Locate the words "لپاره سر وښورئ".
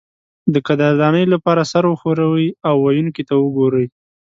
1.33-2.47